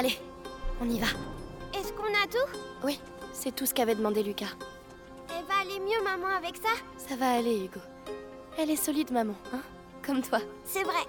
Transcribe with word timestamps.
Allez, 0.00 0.18
on 0.80 0.88
y 0.88 0.98
va. 0.98 1.08
Est-ce 1.78 1.92
qu'on 1.92 2.04
a 2.04 2.26
tout? 2.26 2.58
Oui, 2.82 2.98
c'est 3.34 3.54
tout 3.54 3.66
ce 3.66 3.74
qu'avait 3.74 3.94
demandé 3.94 4.22
Lucas. 4.22 4.56
Elle 5.28 5.44
va 5.44 5.60
aller 5.60 5.78
mieux, 5.78 6.02
maman, 6.02 6.28
avec 6.28 6.56
ça? 6.56 6.70
Ça 6.96 7.16
va 7.16 7.32
aller, 7.32 7.66
Hugo. 7.66 7.80
Elle 8.56 8.70
est 8.70 8.82
solide, 8.82 9.10
maman, 9.10 9.34
hein? 9.52 9.60
Comme 10.02 10.22
toi. 10.22 10.38
C'est 10.64 10.84
vrai. 10.84 11.02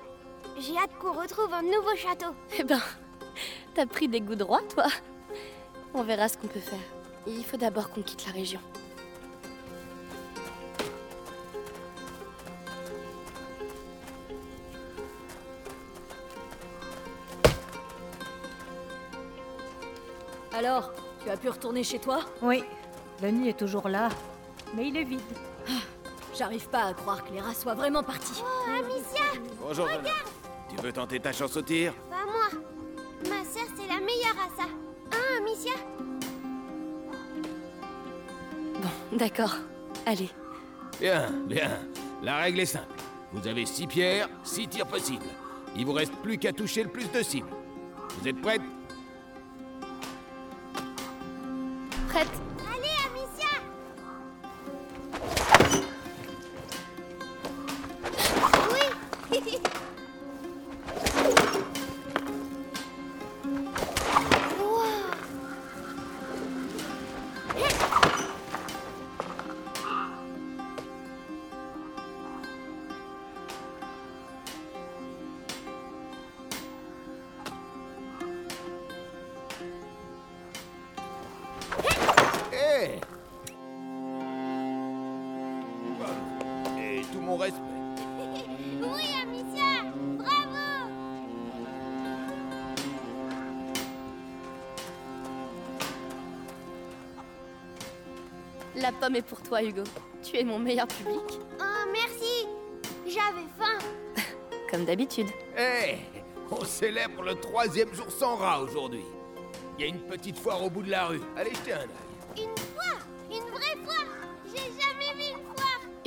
J'ai 0.60 0.76
hâte 0.76 0.92
qu'on 1.00 1.14
retrouve 1.14 1.54
un 1.54 1.62
nouveau 1.62 1.96
château. 1.96 2.36
Eh 2.60 2.66
ben, 2.66 2.82
t'as 3.76 3.86
pris 3.86 4.10
des 4.10 4.20
goûts 4.20 4.36
droits, 4.36 4.64
toi 4.76 4.88
On 5.94 6.04
verra 6.04 6.28
ce 6.28 6.38
qu'on 6.38 6.48
peut 6.48 6.60
faire. 6.60 6.78
Il 7.26 7.46
faut 7.46 7.56
d'abord 7.56 7.92
qu'on 7.92 8.02
quitte 8.02 8.26
la 8.26 8.34
région. 8.34 8.60
Alors, 20.54 20.92
tu 21.24 21.30
as 21.30 21.38
pu 21.38 21.50
retourner 21.50 21.84
chez 21.84 22.00
toi? 22.00 22.22
Oui, 22.42 22.64
le 23.22 23.30
nid 23.30 23.50
est 23.50 23.58
toujours 23.58 23.88
là, 23.88 24.10
mais 24.76 24.88
il 24.90 24.98
est 24.98 25.04
vide. 25.04 25.20
J'arrive 26.38 26.68
pas 26.70 26.86
à 26.86 26.94
croire 26.94 27.24
que 27.24 27.32
les 27.34 27.40
rats 27.42 27.54
soient 27.54 27.74
vraiment 27.74 28.04
partis. 28.04 28.42
Oh, 28.42 28.70
Amicia 28.70 29.42
Bonjour, 29.62 29.86
Regarde 29.86 30.08
Tu 30.70 30.76
veux 30.82 30.92
tenter 30.92 31.20
ta 31.20 31.32
chance 31.32 31.56
au 31.56 31.62
tir? 31.62 31.94
Pas 32.10 32.26
moi. 32.26 32.62
Ma 33.24 33.44
sœur, 33.44 33.68
c'est 33.78 33.88
la 33.88 34.00
meilleure 34.00 34.38
à 34.38 34.62
ça. 34.62 34.68
Hein, 35.12 35.38
Amicia? 35.40 35.74
Bon, 38.82 39.18
d'accord. 39.18 39.56
Allez. 40.06 40.30
Bien, 41.00 41.30
bien. 41.46 41.70
La 42.24 42.38
règle 42.38 42.62
est 42.62 42.66
simple. 42.66 42.86
Vous 43.34 43.48
avez 43.48 43.66
six 43.66 43.88
pierres, 43.88 44.30
six 44.44 44.68
tirs 44.68 44.88
possibles. 44.88 45.26
Il 45.76 45.86
vous 45.86 45.94
reste 45.94 46.14
plus 46.18 46.38
qu'à 46.38 46.52
toucher 46.54 46.84
le 46.84 46.90
plus 46.90 47.10
de 47.12 47.22
cibles. 47.24 47.50
Vous 48.20 48.28
êtes 48.28 48.42
prêtes 48.42 48.62
Prête 52.12 52.51
Et 86.80 87.02
tout 87.12 87.20
mon 87.20 87.38
respect. 87.38 87.60
Oui, 88.82 89.04
Amicia 89.22 89.92
Bravo 90.18 90.90
La 98.76 98.92
pomme 98.92 99.16
est 99.18 99.22
pour 99.22 99.42
toi, 99.42 99.62
Hugo. 99.62 99.84
Tu 100.24 100.38
es 100.38 100.44
mon 100.44 100.58
meilleur 100.58 100.88
public. 100.88 101.22
Oh, 101.60 101.64
merci 101.92 102.48
J'avais 103.06 103.46
faim 103.60 103.78
Comme 104.72 104.86
d'habitude. 104.86 105.28
Hé 105.56 105.98
On 106.50 106.66
célèbre 106.66 107.22
le 107.22 107.36
troisième 107.36 107.94
jour 107.94 108.12
sans 108.12 108.36
rat 108.38 108.62
aujourd'hui. 108.62 109.04
Il 109.78 109.82
y 109.82 109.86
a 109.86 109.88
une 109.88 110.02
petite 110.02 110.38
foire 110.38 110.64
au 110.64 110.70
bout 110.70 110.82
de 110.84 110.90
la 110.90 111.06
rue. 111.08 111.22
Allez 111.38 111.52
jeter 111.52 111.74
un 111.74 111.82
œil. 111.82 112.11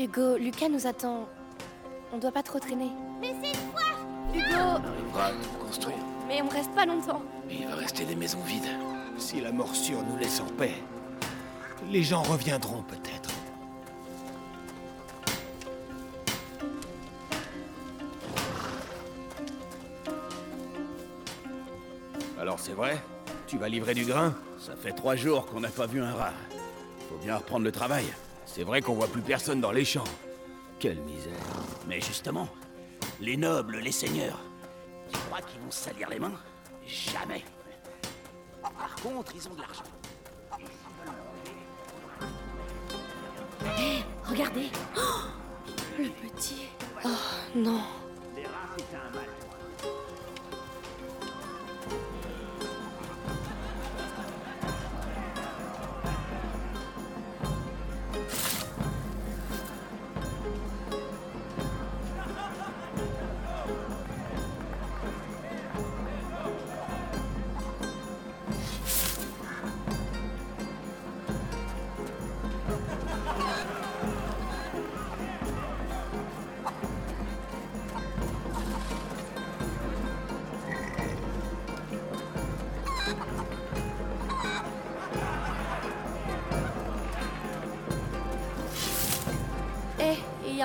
Hugo, 0.04 0.36
Lucas 0.36 0.68
nous 0.68 0.86
attend. 0.86 1.26
On 2.12 2.18
doit 2.18 2.30
pas 2.30 2.42
trop 2.42 2.58
traîner. 2.58 2.90
Mais 3.22 3.34
c'est 3.40 3.52
une 3.52 3.70
foire 3.70 4.04
Hugo 4.34 4.86
arrivera 4.86 5.26
à 5.28 5.30
tout 5.30 5.64
construire. 5.64 5.96
Mais 6.28 6.42
on 6.42 6.48
reste 6.50 6.70
pas 6.72 6.84
longtemps. 6.84 7.22
Mais 7.48 7.54
il 7.60 7.66
va 7.66 7.76
rester 7.76 8.04
des 8.04 8.14
maisons 8.14 8.42
vides. 8.42 8.68
Si 9.16 9.40
la 9.40 9.50
morsure 9.50 10.02
nous 10.02 10.18
laisse 10.18 10.40
en 10.40 10.46
paix, 10.58 10.74
les 11.88 12.02
gens 12.02 12.20
reviendront 12.20 12.82
peut-être. 12.82 13.30
Alors 22.38 22.60
c'est 22.60 22.72
vrai? 22.72 23.02
Tu 23.46 23.56
vas 23.56 23.70
livrer 23.70 23.94
du 23.94 24.04
grain? 24.04 24.34
Ça 24.58 24.76
fait 24.76 24.92
trois 24.92 25.16
jours 25.16 25.46
qu'on 25.46 25.60
n'a 25.60 25.70
pas 25.70 25.86
vu 25.86 26.02
un 26.02 26.12
rat. 26.12 26.34
Faut 27.08 27.16
bien 27.16 27.38
reprendre 27.38 27.64
le 27.64 27.72
travail. 27.72 28.04
C'est 28.46 28.62
vrai 28.62 28.80
qu'on 28.82 28.94
voit 28.94 29.08
plus 29.08 29.22
personne 29.22 29.60
dans 29.60 29.72
les 29.72 29.84
champs. 29.84 30.04
Quelle 30.78 31.00
misère. 31.00 31.32
Mais 31.88 32.00
justement, 32.00 32.48
les 33.20 33.36
nobles, 33.36 33.78
les 33.78 33.92
seigneurs, 33.92 34.40
tu 35.12 35.18
crois 35.18 35.40
qu'ils 35.42 35.60
vont 35.60 35.70
se 35.70 35.84
salir 35.84 36.08
les 36.08 36.18
mains? 36.18 36.38
Jamais. 36.86 37.44
Par 38.62 38.94
contre, 39.02 39.32
ils 39.34 39.48
ont 39.48 39.54
de 39.54 39.60
l'argent. 39.60 39.84
Regardez 44.28 44.70
Le 45.98 46.08
petit. 46.08 46.66
Oh 47.04 47.08
non. 47.54 47.80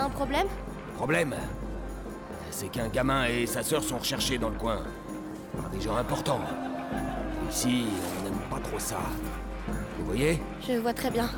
Un 0.09 0.11
problème 0.11 0.47
Problème 0.97 1.35
C'est 2.51 2.69
qu'un 2.69 2.87
gamin 2.89 3.25
et 3.25 3.45
sa 3.45 3.63
sœur 3.63 3.83
sont 3.83 3.97
recherchés 3.97 4.37
dans 4.37 4.49
le 4.49 4.57
coin. 4.57 4.79
Par 5.55 5.69
des 5.69 5.79
gens 5.79 5.95
importants. 5.95 6.41
Ici, 7.49 7.85
on 8.19 8.23
n'aime 8.23 8.39
pas 8.49 8.59
trop 8.59 8.79
ça. 8.79 8.97
Vous 9.97 10.05
voyez 10.05 10.41
Je 10.67 10.73
vois 10.73 10.93
très 10.93 11.11
bien. 11.11 11.29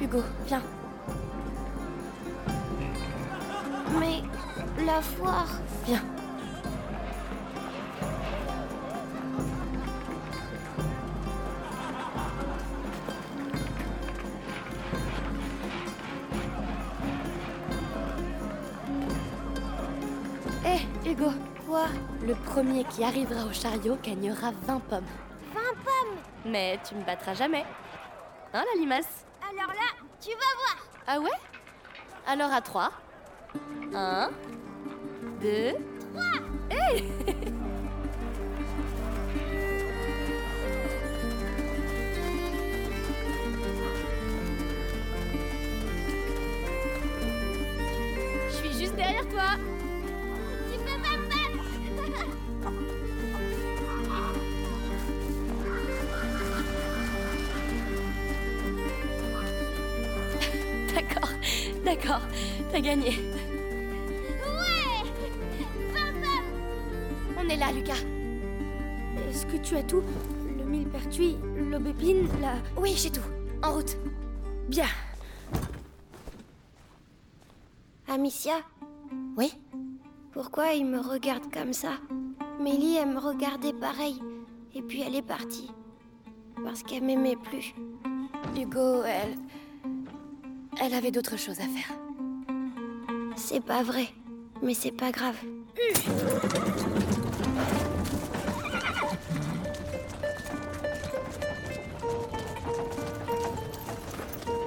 Hugo, 0.00 0.22
viens. 0.46 0.62
Mais 3.98 4.22
la 4.84 5.00
foire 5.00 5.48
Viens. 5.86 6.02
Hugo, 21.12 21.30
Quoi 21.66 21.88
le 22.26 22.34
premier 22.34 22.84
qui 22.84 23.04
arrivera 23.04 23.44
au 23.44 23.52
chariot 23.52 23.98
gagnera 24.02 24.50
20 24.66 24.78
pommes. 24.80 25.04
20 25.54 25.60
pommes? 25.84 26.16
Mais 26.46 26.80
tu 26.88 26.94
me 26.94 27.04
battras 27.04 27.34
jamais. 27.34 27.66
Hein, 28.54 28.64
la 28.74 28.80
limace? 28.80 29.26
Alors 29.42 29.68
là, 29.74 30.06
tu 30.22 30.30
vas 30.30 30.36
voir 30.56 30.76
Ah 31.06 31.20
ouais? 31.20 31.28
Alors 32.26 32.50
à 32.50 32.62
3. 32.62 32.90
1, 33.94 34.30
2, 35.42 35.72
3. 36.14 36.22
Je 48.48 48.54
suis 48.56 48.78
juste 48.80 48.94
derrière 48.94 49.28
toi. 49.28 49.58
D'accord, 61.84 62.22
t'as 62.70 62.80
gagné. 62.80 63.10
Ouais 64.44 65.10
20 65.92 66.12
pommes 66.20 67.38
On 67.38 67.48
est 67.48 67.56
là, 67.56 67.72
Lucas. 67.72 68.02
Est-ce 69.28 69.46
que 69.46 69.56
tu 69.56 69.76
as 69.76 69.82
tout? 69.82 70.02
Le 70.58 70.64
millepertuis, 70.64 71.36
l'aubépine, 71.56 72.28
la... 72.40 72.54
Oui, 72.76 72.94
j'ai 72.96 73.10
tout. 73.10 73.20
En 73.62 73.74
route. 73.74 73.96
Bien. 74.68 74.86
Amicia? 78.08 78.54
Oui? 79.36 79.52
Pourquoi 80.32 80.72
il 80.74 80.86
me 80.86 80.98
regarde 80.98 81.52
comme 81.52 81.72
ça? 81.72 81.92
Mélie, 82.60 82.96
elle 82.96 83.10
me 83.10 83.18
regardait 83.18 83.72
pareil. 83.72 84.20
Et 84.74 84.82
puis 84.82 85.02
elle 85.02 85.14
est 85.14 85.22
partie. 85.22 85.70
Parce 86.64 86.82
qu'elle 86.82 87.02
m'aimait 87.02 87.36
plus. 87.36 87.74
Hugo, 88.56 89.02
elle. 89.04 89.36
Elle 90.80 90.94
avait 90.94 91.10
d'autres 91.10 91.36
choses 91.36 91.60
à 91.60 91.64
faire. 91.64 91.96
C'est 93.36 93.62
pas 93.62 93.82
vrai. 93.82 94.06
Mais 94.62 94.74
c'est 94.74 94.92
pas 94.92 95.10
grave. 95.10 95.36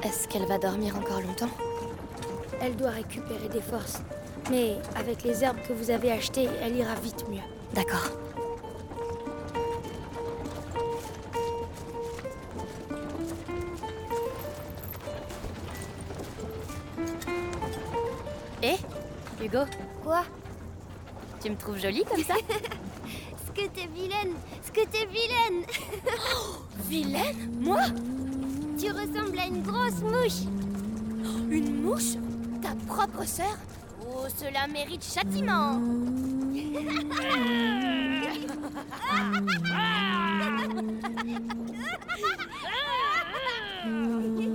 Est-ce 0.04 0.28
qu'elle 0.28 0.46
va 0.46 0.57
dormir 0.57 0.96
encore 0.98 1.22
longtemps? 1.22 1.50
Elle 2.62 2.75
doit 2.75 2.92
récupérer 2.92 3.50
des 3.50 3.62
forces. 3.62 4.02
Mais 4.52 4.78
avec 4.96 5.24
les 5.24 5.44
herbes 5.44 5.57
que 5.68 5.74
vous 5.74 5.90
avez 5.90 6.12
achetées, 6.12 6.48
elle 6.62 6.75
ira 6.75 6.96
vite 6.96 7.25
mieux. 7.30 7.40
D'accord. 7.74 8.12
Hugo, 19.45 19.59
Quoi? 20.03 20.24
Tu 21.39 21.51
me 21.51 21.56
trouves 21.56 21.77
jolie 21.77 22.03
comme 22.03 22.24
ça? 22.24 22.33
Ce 23.45 23.51
que 23.51 23.68
t'es 23.68 23.86
vilaine 23.86 24.33
Ce 24.63 24.71
que 24.71 24.83
t'es 24.88 25.06
vilaine! 25.06 25.65
Vilaine? 26.89 27.51
Moi? 27.59 27.81
Tu 28.80 28.89
ressembles 28.89 29.38
à 29.38 29.45
une 29.45 29.62
grosse 29.62 30.01
mouche! 30.01 30.47
Une 31.47 31.83
mouche? 31.83 32.15
Ta 32.63 32.74
propre 32.88 33.24
sœur? 33.27 33.56
Oh, 34.01 34.25
cela 34.36 34.65
mérite 34.65 35.03
châtiment 35.03 35.80